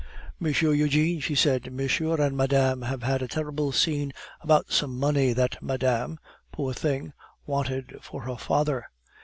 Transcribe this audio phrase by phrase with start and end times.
[0.39, 5.31] "Monsieur Eugene," she said, "monsieur and madame have had a terrible scene about some money
[5.31, 6.17] that Madame
[6.51, 7.13] (poor thing!)
[7.45, 8.87] wanted for her father.